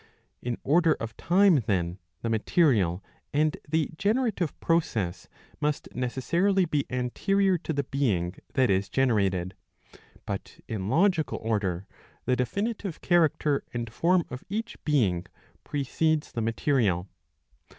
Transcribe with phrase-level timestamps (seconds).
[0.01, 0.03] ^
[0.41, 3.03] In order of time then the material
[3.33, 9.53] and the generative process must necessarily be anterior to the being that is generated;
[10.25, 11.85] but in logical order
[12.25, 15.27] the definitive character and form of each being
[15.63, 17.07] precedes the material.